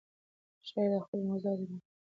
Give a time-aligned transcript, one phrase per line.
[0.69, 1.91] شاعر د خپلو موضوعاتو انتخاب کوي.